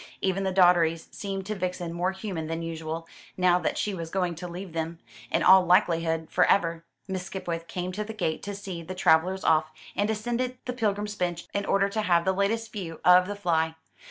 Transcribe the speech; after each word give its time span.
Even 0.19 0.41
the 0.43 0.51
Dodderys 0.51 1.09
seemed 1.13 1.45
to 1.45 1.53
Vixen 1.53 1.93
more 1.93 2.11
human 2.11 2.47
than 2.47 2.63
usual, 2.63 3.07
now 3.37 3.59
that 3.59 3.77
she 3.77 3.93
was 3.93 4.09
going 4.09 4.33
to 4.33 4.47
leave 4.47 4.73
them, 4.73 4.97
in 5.29 5.43
all 5.43 5.63
likelihood 5.63 6.27
for 6.31 6.43
ever. 6.45 6.83
Miss 7.07 7.25
Skipwith 7.27 7.67
came 7.67 7.91
to 7.91 8.03
the 8.03 8.11
gate 8.11 8.41
to 8.41 8.55
see 8.55 8.81
the 8.81 8.95
travellers 8.95 9.43
off, 9.43 9.71
and 9.95 10.09
ascended 10.09 10.57
the 10.65 10.73
pilgrim's 10.73 11.13
bench 11.13 11.47
in 11.53 11.67
order 11.67 11.87
to 11.87 12.01
have 12.01 12.25
the 12.25 12.33
latest 12.33 12.73
view 12.73 12.99
of 13.05 13.27
the 13.27 13.35
fly. 13.35 13.75